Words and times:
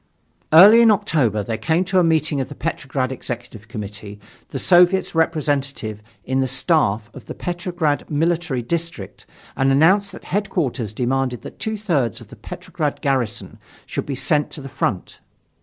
Early 0.51 0.81
in 0.81 0.89
October 0.89 1.43
there 1.43 1.59
came 1.59 1.85
to 1.85 1.99
a 1.99 2.03
meeting 2.03 2.41
of 2.41 2.49
the 2.49 2.55
Petrograd 2.55 3.11
Executive 3.11 3.67
Committee, 3.67 4.19
the 4.49 4.57
Soviet's 4.57 5.13
representative 5.13 6.01
in 6.25 6.39
the 6.39 6.47
staff 6.47 7.11
of 7.13 7.25
the 7.27 7.35
Petrograd 7.35 8.09
Military 8.09 8.63
District 8.63 9.27
and 9.55 9.71
announced 9.71 10.11
that 10.13 10.23
Headquarters 10.23 10.91
demanded 10.91 11.43
that 11.43 11.59
two 11.59 11.77
thirds 11.77 12.19
of 12.19 12.29
the 12.29 12.35
Petrograd 12.35 13.01
garrison 13.01 13.59
should 13.85 14.07
be 14.07 14.15
sent 14.15 14.49
to 14.49 14.61
the 14.61 14.69
front. 14.69 15.19